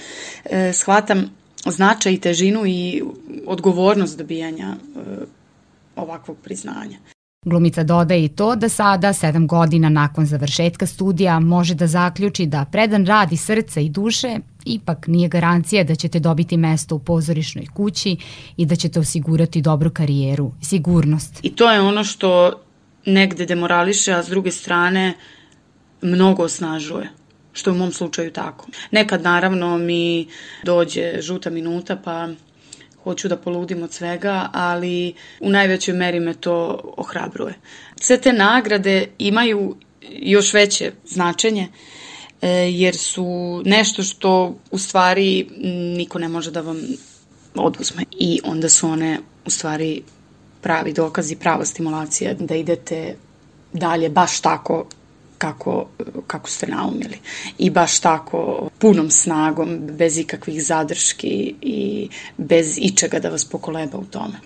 [0.45, 1.37] e, shvatam
[1.67, 3.03] značaj i težinu i
[3.47, 5.01] odgovornost dobijanja e,
[5.97, 6.99] ovakvog priznanja.
[7.45, 12.65] Glumica dodaje i to da sada, sedam godina nakon završetka studija, može da zaključi da
[12.73, 17.67] predan rad i srce i duše ipak nije garancija da ćete dobiti mesto u pozorišnoj
[17.75, 18.17] kući
[18.57, 21.39] i da ćete osigurati dobru karijeru sigurnost.
[21.43, 22.61] I to je ono što
[23.07, 25.15] negde demorališe, a s druge strane
[26.03, 27.09] mnogo osnažuje
[27.53, 28.67] što je u mom slučaju tako.
[28.91, 30.27] Nekad naravno mi
[30.65, 32.29] dođe žuta minuta pa
[33.05, 37.55] hoću da poludim od svega, ali u najvećoj meri me to ohrabruje.
[38.01, 39.77] Sve te nagrade imaju
[40.11, 41.69] još veće značenje,
[42.43, 45.49] e, jer su nešto što u stvari
[45.97, 46.79] niko ne može da vam
[47.55, 48.05] oduzme.
[48.11, 50.03] I onda su one u stvari
[50.61, 53.17] pravi dokazi, prava stimulacija da idete
[53.73, 54.87] dalje baš tako
[55.43, 55.87] kako,
[56.27, 57.19] kako ste naumili.
[57.59, 64.05] I baš tako punom snagom, bez ikakvih zadrški i bez ičega da vas pokoleba u
[64.05, 64.41] tome.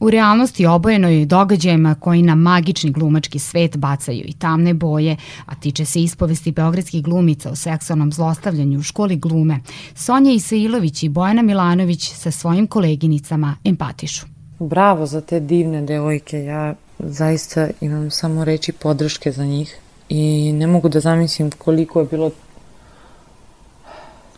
[0.00, 5.84] U realnosti obojenoj događajima koji na magični glumački svet bacaju i tamne boje, a tiče
[5.84, 9.60] se ispovesti beogradskih glumica o seksualnom zlostavljanju u školi glume,
[9.94, 14.26] Sonja Isailović i Bojana Milanović sa svojim koleginicama empatišu.
[14.58, 20.66] Bravo za te divne devojke, ja zaista imam samo reći podrške za njih i ne
[20.66, 22.30] mogu da zamislim koliko je bilo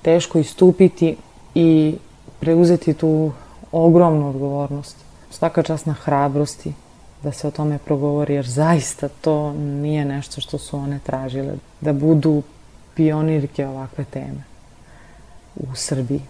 [0.02, 1.16] teško istupiti
[1.54, 1.94] i
[2.40, 3.32] preuzeti tu
[3.72, 4.96] ogromnu odgovornost.
[5.30, 6.72] Svaka čast na hrabrosti
[7.22, 11.92] da se o tome progovori, jer zaista to nije nešto što su one tražile, da
[11.92, 12.42] budu
[12.94, 14.42] pionirke ovakve teme
[15.56, 16.22] u Srbiji.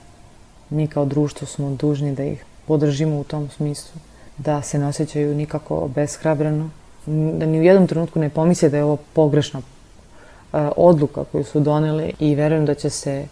[0.70, 4.01] Mi kao društvo smo dužni da ih podržimo u tom smislu
[4.38, 6.70] da se ne osjećaju nikako beshrabreno,
[7.07, 9.62] da ni u jednom trenutku ne pomisle da je ovo pogrešna e,
[10.77, 13.27] odluka koju su doneli i verujem da će se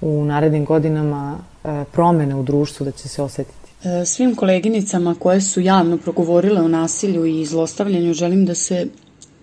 [0.00, 3.66] u narednim godinama e, promene u društvu da će se osetiti.
[3.84, 8.86] E, svim koleginicama koje su javno progovorile o nasilju i zlostavljanju želim da se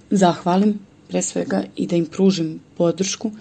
[0.10, 3.32] zahvalim pre svega i da im pružim podršku.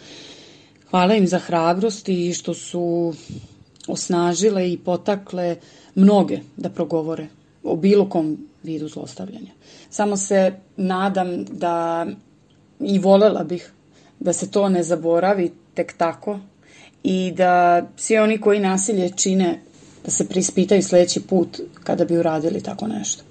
[0.90, 3.14] Hvala im za hrabrost i što su
[3.88, 5.56] osnažile i potakle
[5.94, 7.26] mnoge da progovore
[7.64, 9.50] o bilo kom vidu zlostavljanja.
[9.90, 12.06] Samo se nadam da
[12.80, 13.72] i volela bih
[14.20, 16.38] da se to ne zaboravi tek tako
[17.02, 19.60] i da svi oni koji nasilje čine
[20.04, 23.24] da se prispitaju sledeći put kada bi uradili tako nešto.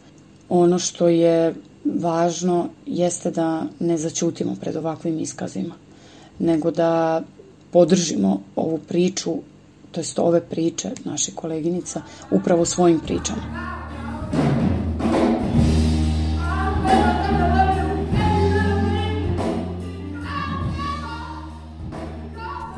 [0.50, 1.54] Ono što je
[1.86, 5.76] važno jeste da ne začutimo pred ovakvim iskazima,
[6.40, 7.22] nego da
[7.72, 9.36] podržimo ovu priču,
[9.92, 13.81] to jest ove priče naših koleginica, upravo svojim pričama.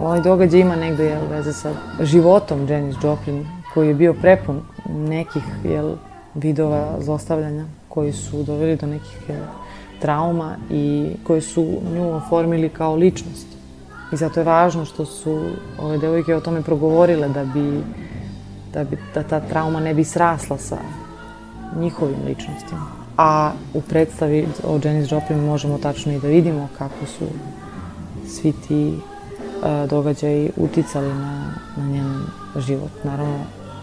[0.03, 5.43] Ovaj događaj ima negde jel, veze sa životom Janis Joplin, koji je bio prepun nekih
[5.63, 5.91] jel,
[6.35, 9.43] vidova zlostavljanja koji su doveli do nekih jel,
[10.01, 13.47] trauma i koji su nju oformili kao ličnost.
[14.13, 15.39] I zato je važno što su
[15.79, 17.81] ove devojke o tome progovorile da bi,
[18.73, 20.77] da bi da ta trauma ne bi srasla sa
[21.79, 22.85] njihovim ličnostima.
[23.17, 27.25] A u predstavi o Janis Joplin možemo tačno i da vidimo kako su
[28.27, 28.99] svi ti
[29.89, 32.21] događaji uticali na, na njen
[32.57, 32.91] život.
[33.03, 33.39] Naravno,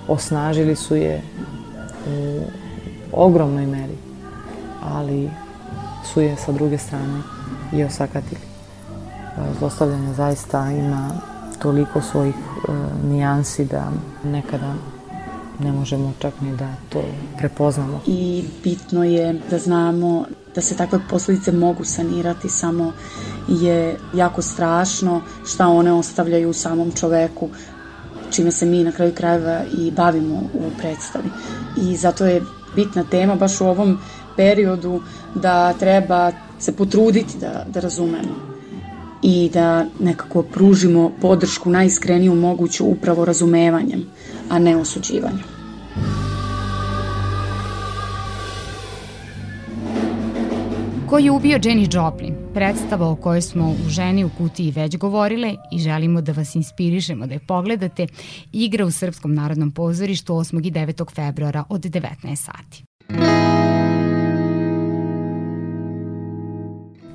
[0.09, 1.23] osnažili su je
[2.07, 2.43] u
[3.13, 3.97] ogromnoj meri,
[4.83, 5.31] ali
[6.05, 7.21] su je sa druge strane
[7.73, 8.41] i osakatili.
[9.59, 11.11] Zlostavljanje zaista ima
[11.63, 12.73] toliko svojih e,
[13.07, 13.91] nijansi da
[14.25, 14.75] nekada
[15.61, 17.03] ne možemo čak ni da to
[17.39, 18.01] prepoznamo.
[18.07, 22.93] I bitno je da znamo da se takve posledice mogu sanirati, samo
[23.49, 27.49] je jako strašno šta one ostavljaju u samom čoveku,
[28.31, 31.29] čime se mi na kraju krajeva i bavimo u predstavi.
[31.77, 32.43] I zato je
[32.77, 33.99] bitna tema baš u ovom
[34.37, 35.03] periodu
[35.35, 38.51] da treba se potruditi da, da razumemo
[39.23, 44.07] i da nekako pružimo podršku najiskreniju moguću upravo razumevanjem,
[44.49, 45.50] a ne osuđivanjem.
[51.11, 52.35] Ko je ubio Jenny Joplin?
[52.55, 57.27] Predstava o kojoj smo u Ženi u kutiji već govorile i želimo da vas inspirišemo
[57.27, 58.07] da je pogledate,
[58.53, 60.67] igra u Srpskom narodnom pozorištu 8.
[60.67, 61.15] i 9.
[61.15, 62.85] februara od 19 sati.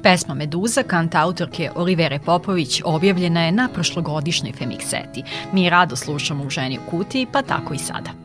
[0.03, 5.23] Pesma Meduza kanta autorke Olivere Popović objavljena je na prošlogodišnjoj Femikseti.
[5.53, 8.24] Mi rado slušamo u Ženi u kutiji, pa tako i sada.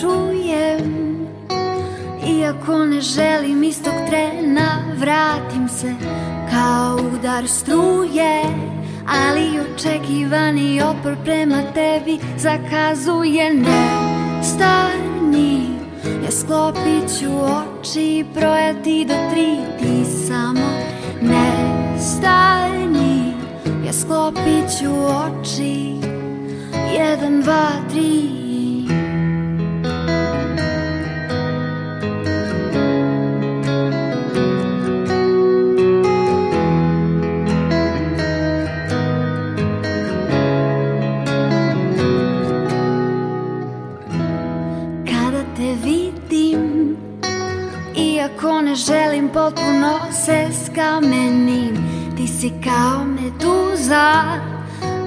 [0.00, 1.10] Čujem.
[2.26, 5.94] Iako ne želim istog trena Vratim se
[6.50, 8.42] kao udar struje.
[9.06, 13.54] Ali očekivani opor prema tebi Zakazuje.
[13.54, 13.88] Ne
[14.42, 15.66] stani
[16.24, 20.70] Ja sklopit ću oči Brojati do tri Ti samo
[21.22, 21.50] ne
[21.98, 23.32] stani
[23.86, 25.94] Ja sklopit ću oči.
[26.94, 28.39] Jedan, dva, tri
[49.50, 51.76] potpuno se skamenim
[52.16, 54.12] Ti si kao meduza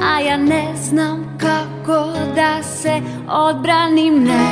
[0.01, 4.23] A ja ne znam kako da se odbranim.
[4.23, 4.47] Ne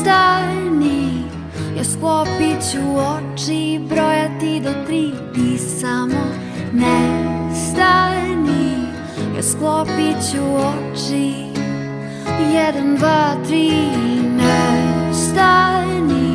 [0.00, 1.24] stani
[1.76, 6.24] Ja sklopit ću oči Brojati do tri Ti samo
[6.72, 8.74] ne stani
[9.36, 11.34] Ja sklopit ću oči
[12.54, 13.70] Jedan, dva, tri
[14.36, 16.29] Ne stani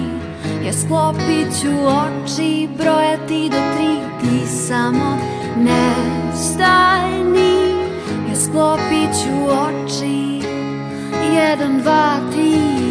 [0.65, 5.18] Ja sklopit ću oči, brojati do tri Ti samo
[5.57, 5.93] ne
[6.36, 7.55] stajni
[8.30, 10.41] Ja sklopit ću oči
[11.36, 12.85] Jedan, dva, tri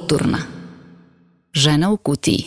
[0.00, 0.38] Kulturna
[1.54, 2.44] Žena u kutiji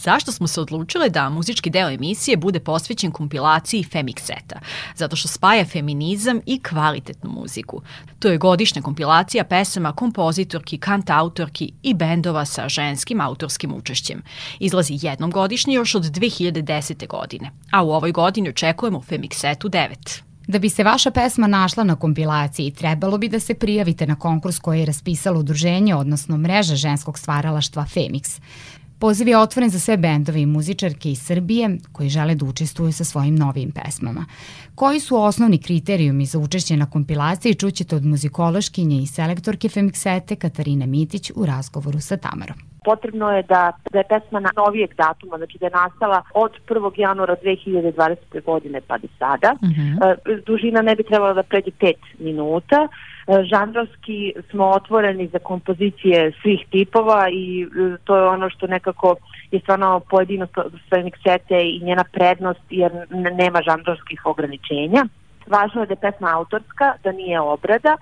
[0.00, 4.58] Zašto smo se odlučile da muzički deo emisije bude posvećen kompilaciji Femixeta?
[4.96, 7.82] Zato što spaja feminizam i kvalitetnu muziku.
[8.18, 14.22] To je godišnja kompilacija pesama kompozitorki, kantautorki i bendova sa ženskim autorskim učešćem.
[14.58, 17.06] Izlazi jednom godišnje još od 2010.
[17.08, 20.31] godine, a u ovoj godini očekujemo Femixetu 9.
[20.46, 24.58] Da bi se vaša pesma našla na kompilaciji, trebalo bi da se prijavite na konkurs
[24.58, 28.40] koji je raspisalo udruženje, odnosno mreža ženskog stvaralaštva Femix.
[28.98, 33.04] Poziv je otvoren za sve bendove i muzičarke iz Srbije koji žele da učestvuju sa
[33.04, 34.26] svojim novim pesmama.
[34.74, 40.86] Koji su osnovni kriterijumi za učešće na kompilaciji čućete od muzikološkinje i selektorke Femixete Katarine
[40.86, 45.58] Mitić u razgovoru sa Tamarom potrebno je da, da je pesma na novijeg datuma, znači
[45.58, 46.92] da je nastala od 1.
[46.96, 48.44] januara 2020.
[48.44, 49.54] godine pa do sada.
[49.62, 49.68] Uh.
[49.68, 50.42] -huh.
[50.46, 52.88] Dužina ne bi trebala da pređe 5 minuta.
[53.26, 57.66] E, žanrovski smo otvoreni za kompozicije svih tipova i e,
[58.04, 59.16] to je ono što nekako
[59.50, 60.46] je stvarno pojedino
[60.88, 65.04] Svenik Sete i njena prednost jer nema žanrovskih ograničenja.
[65.46, 67.96] Važno je da je pesma autorska, da nije obrada,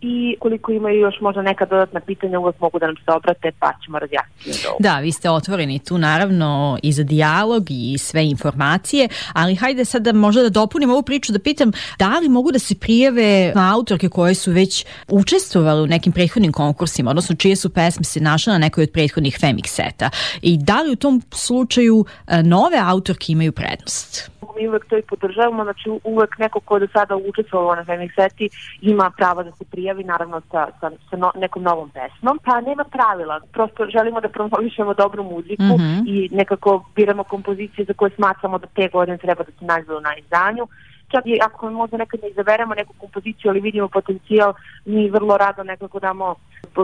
[0.00, 3.72] i koliko imaju još možda neka dodatna pitanja uvek mogu da nam se obrate pa
[3.84, 4.68] ćemo razjasniti.
[4.78, 10.02] Da, vi ste otvoreni tu naravno i za dijalog i sve informacije, ali hajde sad
[10.02, 14.08] da možda da dopunim ovu priču da pitam da li mogu da se prijave autorke
[14.08, 18.58] koje su već učestvovali u nekim prethodnim konkursima, odnosno čije su pesme se našle na
[18.58, 20.10] nekoj od prethodnih Femix seta
[20.42, 24.34] i da li u tom slučaju e, nove autorke imaju prednost?
[24.56, 28.48] mi uvek to i podržavamo, znači uvek neko ko do sada učestvovao na Femix seti
[28.80, 32.84] ima pravo da se prijavi naravno sa, sa, sa no, nekom novom pesmom, pa nema
[32.84, 36.02] pravila, prosto želimo da promovišemo dobru muziku mm -hmm.
[36.06, 40.16] i nekako biramo kompozicije za koje smatramo da te godine treba da se nađe na
[40.16, 40.68] izdanju,
[41.08, 45.62] čak i ako možda nekad ne izaberemo neku kompoziciju, ali vidimo potencijal, mi vrlo rado
[45.64, 46.34] nekako damo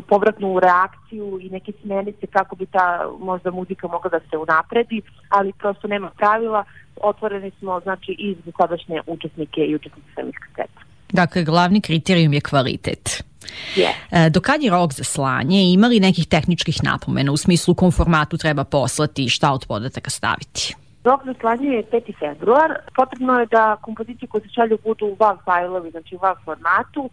[0.09, 5.53] povratnu reakciju i neke smenice kako bi ta možda muzika mogla da se unapredi, ali
[5.53, 6.65] prosto nema pravila,
[7.03, 10.90] otvoreni smo znači i za sadašnje učesnike i učesnike samih kaseta.
[11.13, 13.25] Dakle, glavni kriterijum je kvalitet.
[13.77, 13.93] Yeah.
[14.11, 15.73] E, do kad je rok za slanje?
[15.73, 20.11] Ima li nekih tehničkih napomena u smislu kom formatu treba poslati i šta od podataka
[20.11, 20.75] staviti?
[21.05, 22.19] Rok za slanje je 5.
[22.19, 22.75] februar.
[22.97, 27.01] Potrebno je da kompozicije koje se šalju budu u WAV fajlovi, znači u WAV formatu
[27.01, 27.11] uh,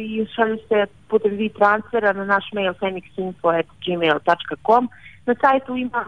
[0.00, 4.88] i šalju se putem vi transfera na naš mail femixinfo.gmail.com
[5.26, 6.06] Na sajtu ima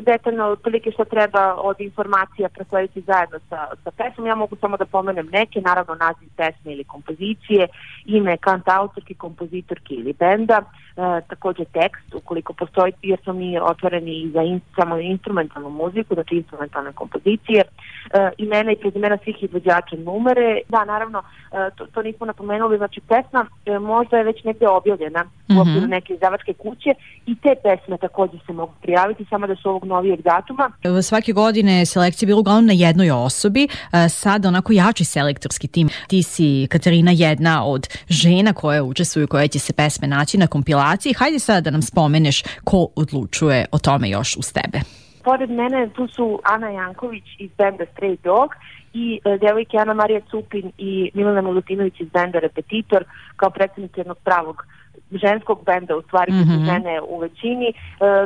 [0.00, 4.26] detaljno otprilike što treba od informacija preslediti zajedno sa, sa pesmom.
[4.26, 7.68] Ja mogu samo da pomenem neke, naravno naziv pesme ili kompozicije,
[8.04, 10.85] ime kant autorki, kompozitorki ili benda, e,
[11.28, 16.34] takođe tekst, ukoliko postoji, jer smo mi otvoreni i za in, samo instrumentalnu muziku, znači
[16.34, 20.60] instrumentalne kompozicije, e, imena i prezimena svih izvođača numere.
[20.68, 25.24] Da, naravno, e, to, to nismo napomenuli, znači pesma e, možda je već negde objavljena
[25.24, 25.58] mm -hmm.
[25.58, 25.90] u okviru mhm.
[25.90, 26.90] neke izdavačke kuće
[27.26, 30.70] i te pesme takođe se mogu prijaviti, samo da su ovog novijeg datuma.
[31.02, 33.68] Svake godine selekcija bila uglavnom na jednoj osobi,
[34.08, 35.88] sad onako jači selektorski tim.
[36.08, 40.85] Ti si, Katarina, jedna od žena koje učestvuju, koje će se pesme naći na kompilaciji.
[41.18, 44.78] Hajde sada da nam spomeneš ko odlučuje o tome još uz tebe.
[45.24, 48.50] Pored mene tu su Ana Janković iz benda Stray Dog
[48.92, 53.04] i e, devojke Ana Marija Cupin i Milana Milutinović iz benda Repetitor
[53.36, 54.66] kao predsednik jednog pravog
[55.12, 56.64] ženskog benda, u stvari mm -hmm.
[56.64, 57.68] žene u većini.
[57.68, 57.74] E,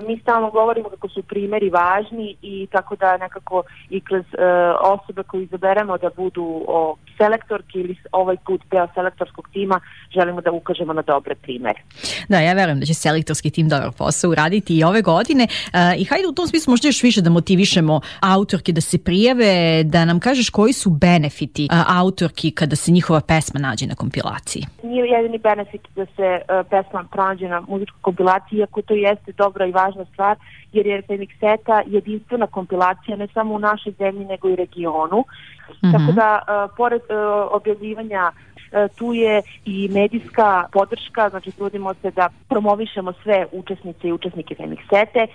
[0.07, 4.45] mi stalno govorimo kako su primeri važni i tako da nekako i kroz e,
[4.81, 9.81] osobe koje izaberemo da budu o, selektorki ili ovaj put deo selektorskog tima
[10.15, 11.81] želimo da ukažemo na dobre primere.
[12.29, 16.05] Da, ja verujem da će selektorski tim dobar posao uraditi i ove godine uh, i
[16.05, 20.21] hajde u tom smislu možda još više da motivišemo autorke da se prijave, da nam
[20.21, 24.63] kažeš koji su benefiti uh, autorki kada se njihova pesma nađe na kompilaciji.
[24.83, 29.67] Nije jedini benefit da se uh, pesma pronađe na muzičkoj kompilaciji, iako to jeste dobra
[29.67, 30.37] i važna stvar,
[30.73, 35.19] jer je Femixeta jedinstvena kompilacija ne samo u našoj zemlji nego i regionu.
[35.21, 35.93] Mm -hmm.
[35.93, 38.33] Tako da, uh, pored uh, objavljivanja
[38.73, 44.55] E, tu je i medijska podrška, znači trudimo se da promovišemo sve učesnice i učesnike
[44.55, 45.29] Femixete, e,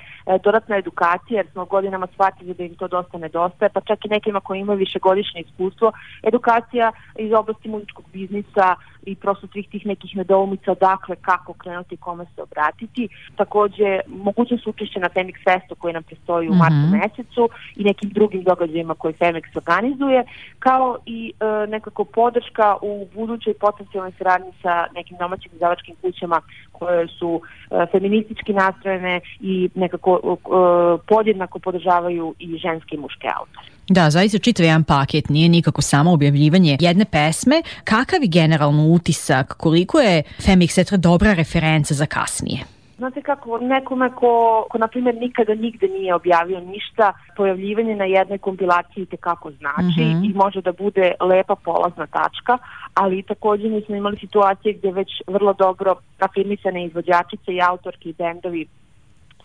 [0.43, 4.39] dodatna edukacija, jer smo godinama shvatili da im to dosta nedostaje, pa čak i nekima
[4.39, 5.91] koji imaju višegodišnje iskustvo,
[6.23, 8.75] edukacija iz oblasti muzičkog biznisa
[9.05, 13.07] i prosto svih tih nekih nedoumica dakle kako krenuti, kome se obratiti.
[13.35, 16.59] Takođe, mogućnost učešća na Femix Festu koji nam prestoji u mm -hmm.
[16.59, 20.23] martu mesecu i nekim drugim događajima koje Femix organizuje,
[20.59, 26.41] kao i e, nekako podrška u budućoj potencijalnoj saradnji sa nekim domaćim izdavačkim kućama
[26.71, 30.37] koje su e, feministički nastrojene i nekako e,
[31.07, 33.74] podjednako podržavaju i ženske i muške autore.
[33.89, 37.61] Da, zaista čitav jedan paket, nije nikako samo objavljivanje jedne pesme.
[37.83, 42.59] Kakav je generalno utisak, koliko je Femix Etra dobra referenca za kasnije?
[42.97, 48.37] Znate kako, nekome ko, ko na primjer nikada nigde nije objavio ništa, pojavljivanje na jednoj
[48.37, 50.31] kompilaciji te kako znači mm -hmm.
[50.31, 52.57] i može da bude lepa polazna tačka,
[52.93, 58.13] ali takođe mi smo imali situacije gde već vrlo dobro afirmisane izvođačice i autorki i
[58.13, 58.67] bendovi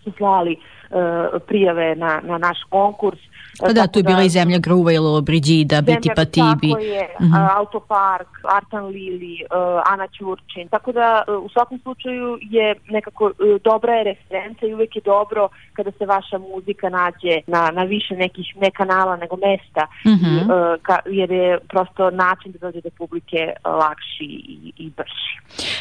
[0.05, 3.19] su slali uh, prijave na, na naš konkurs
[3.59, 6.71] Pa da, tu je bila da, i zemlja Gruvajlo, Brigida, Biti pa Tibi.
[6.71, 7.35] Tako je, uh mhm.
[7.35, 7.57] -huh.
[7.57, 10.69] Autopark, Artan Lili, uh, Ana Ćurčin.
[10.69, 13.33] Tako da uh, u svakom slučaju je nekako uh,
[13.65, 18.15] dobra je referenca i uvek je dobro kada se vaša muzika nađe na, na više
[18.15, 20.33] nekih, ne kanala nego mesta, uh -huh.
[20.33, 25.31] i, uh, ka, jer je prosto način da dođe do publike lakši i, i brži.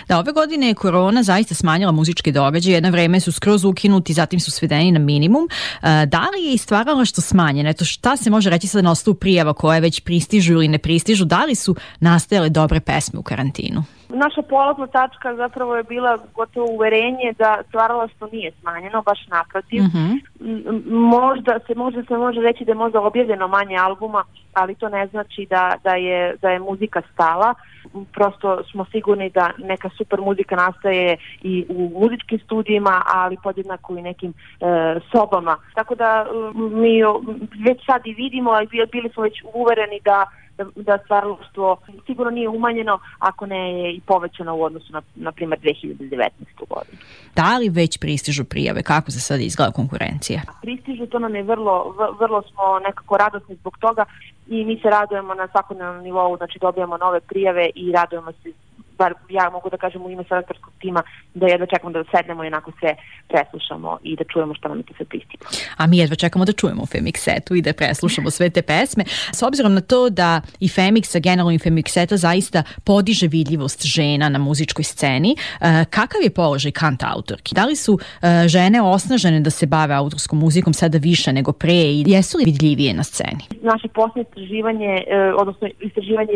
[0.07, 4.39] Da, ove godine je korona zaista smanjila muzičke događaje, jedno vreme su skroz ukinuti, zatim
[4.39, 5.43] su svedeni na minimum.
[5.43, 7.21] Uh, da li je i stvaralo što
[7.59, 7.69] smanjeno?
[7.69, 11.25] Eto, šta se može reći sad na osnovu prijava koje već pristižu ili ne pristižu?
[11.25, 13.83] Da li su nastajale dobre pesme u karantinu?
[14.09, 19.81] Naša polazna tačka zapravo je bila gotovo uverenje da stvaralaštvo nije smanjeno, baš naprotiv.
[19.81, 20.19] Mm -hmm.
[20.91, 25.07] Možda se možda se može reći da je možda objavljeno manje albuma, ali to ne
[25.07, 27.53] znači da, da, je, da je muzika stala.
[28.13, 34.01] Prosto smo sigurni da neka super muzika nastaje i u muzičkim studijima, ali podjednako i
[34.01, 34.65] nekim e,
[35.11, 35.57] sobama.
[35.75, 37.03] Tako da mi
[37.67, 40.25] već sad i vidimo, ali bili smo već uvereni da
[40.59, 45.31] da, da stvaralaštvo sigurno nije umanjeno, ako ne je i povećano u odnosu na, na
[45.31, 46.29] primer, 2019.
[46.69, 46.97] godinu.
[47.35, 48.83] Da li već pristižu prijave?
[48.83, 50.41] Kako se sad izgleda konkurencija?
[50.61, 54.05] Pristižu, to nam je vrlo, vrlo smo nekako radosni zbog toga
[54.47, 58.51] i mi se radujemo na svakodnevnom nivou, znači dobijamo nove prijave i radujemo se
[58.99, 61.01] bar ja mogu da kažem u ime selektorskog tima,
[61.33, 62.95] da jedva čekamo da sednemo i onako sve
[63.27, 65.47] preslušamo i da čujemo šta nam je to sve pristiglo.
[65.77, 69.03] A mi jedva čekamo da čujemo u Femixetu i da preslušamo sve te pesme.
[69.33, 74.39] S obzirom na to da i Femixa, generalno i Femixeta zaista podiže vidljivost žena na
[74.39, 77.55] muzičkoj sceni, eh, kakav je položaj kant autorki?
[77.55, 81.73] Da li su eh, žene osnažene da se bave autorskom muzikom sada više nego pre
[81.73, 83.43] i jesu li vidljivije na sceni?
[83.61, 86.33] Naše posljednje istraživanje, eh, odnosno istraživanje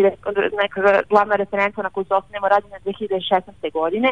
[0.61, 3.71] neka glavna referenca na koju se osnovimo rađena 2016.
[3.71, 4.09] godine.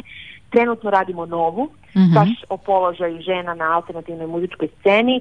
[0.50, 2.14] Trenutno radimo novu, mm -hmm.
[2.16, 5.16] baš o položaju žena na alternativnoj muzičkoj sceni.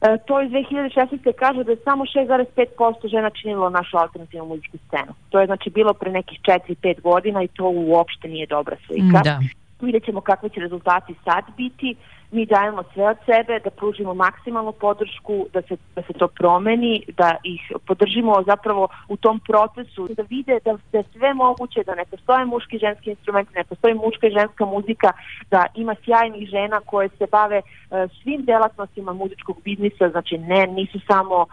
[0.00, 1.32] E, to iz 2016.
[1.32, 5.12] kaže da je samo 6,5% žena činilo našu alternativnu muzičku scenu.
[5.28, 9.20] To je znači bilo pre nekih 4-5 godina i to uopšte nije dobra slika.
[9.24, 9.40] Da.
[9.80, 11.96] Vidjet ćemo kakvi će rezultati sad biti.
[12.30, 17.02] Mi dajemo sve od sebe da pružimo maksimalnu podršku, da se, da se to promeni,
[17.16, 21.94] da ih podržimo zapravo u tom procesu, da vide da, da je sve moguće, da
[21.94, 25.12] ne postoje muški i ženski instrumenti, ne postoji muška i ženska muzika,
[25.50, 30.98] da ima sjajnih žena koje se bave uh, svim delatnostima muzičkog biznisa, znači ne, nisu
[31.10, 31.46] samo uh,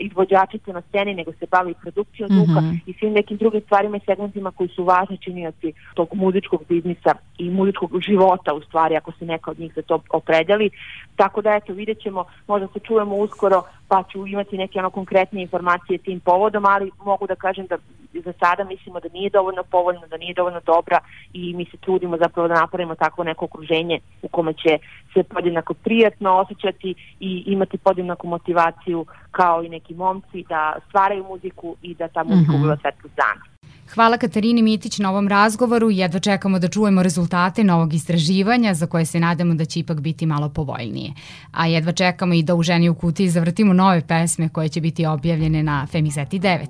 [0.00, 2.44] izvođačice na sceni, nego se bave i produkcijom mm -hmm.
[2.44, 7.12] zvuka i svim nekim drugim stvarima i segmentima koji su važni činioci tog muzičkog biznisa
[7.38, 10.70] i muzičkog života u stvari, ako se neka od njih za to opredeli.
[11.16, 15.42] Tako da eto, vidjet ćemo, možda se čujemo uskoro, pa ću imati neke ono konkretne
[15.42, 17.76] informacije tim povodom, ali mogu da kažem da
[18.24, 20.98] za sada mislimo da nije dovoljno povoljno, da nije dovoljno dobra
[21.32, 24.78] i mi se trudimo zapravo da napravimo takvo neko okruženje u kome će
[25.14, 31.76] se podjednako prijatno osjećati i imati podjednaku motivaciju kao i neki momci da stvaraju muziku
[31.82, 32.58] i da ta muzika mm -hmm.
[32.58, 33.51] ubiva svetlost dana.
[33.94, 38.86] Hvala Katarini Mitić na ovom razgovoru i jedva čekamo da čujemo rezultate novog istraživanja za
[38.86, 41.12] koje se nadamo da će ipak biti malo povoljnije.
[41.52, 45.06] A jedva čekamo i da u Ženi u kutiji zavrtimo nove pesme koje će biti
[45.06, 46.66] objavljene na Femiseti 9.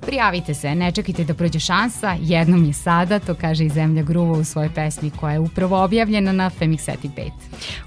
[0.00, 4.38] Prijavite se, ne čekajte da prođe šansa, jednom je sada, to kaže i Zemlja Gruva
[4.38, 7.30] u svojoj pesmi koja je upravo objavljena na Femiseti 5.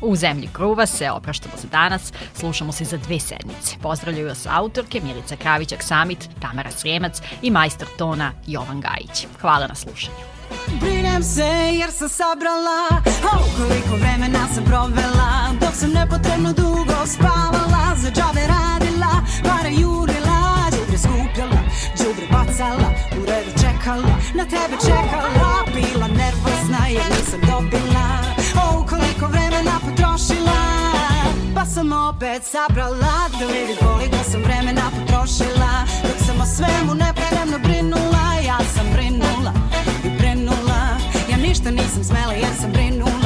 [0.01, 3.75] U Zemlji Gruva se opraštamo za danas, slušamo se za dve sedmice.
[3.81, 9.27] Pozdravljaju vas autorke Milica Kravićak Samit, Tamara Srijemac i majstor tona Jovan Gajić.
[9.41, 10.37] Hvala na slušanju.
[10.81, 15.29] Brinem se jer sam sabrala Oh, koliko vremena sam provela
[15.61, 19.13] Dok sam nepotrebno dugo spavala Za džabe radila,
[19.43, 20.39] pare jurila
[20.71, 21.61] Džubre skupljala,
[21.97, 28.07] džubre bacala U redu čekala, na tebe čekala Bila nervozna jer nisam dobila
[28.55, 30.59] Oh, koliko vremena potrošila
[31.55, 35.71] Pa sam opet sabrala Da vidi koliko sam vremena potrošila
[36.03, 37.16] Dok sam o svemu nepotrebno
[41.97, 43.16] ništa nisam smela jer sam brinula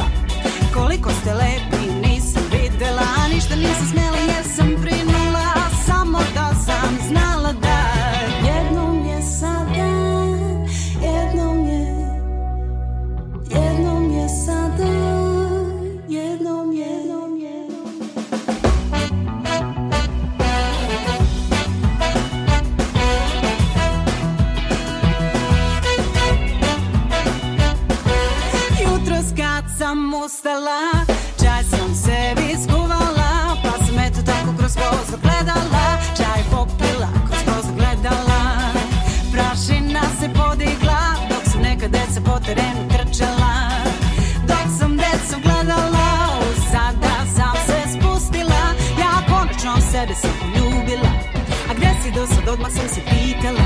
[52.52, 53.64] odmah sam se pitala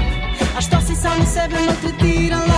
[0.56, 2.55] A što si samo sebe maltretirala